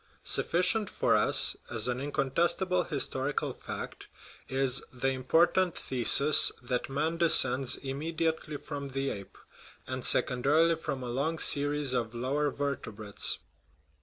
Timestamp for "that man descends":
6.59-7.75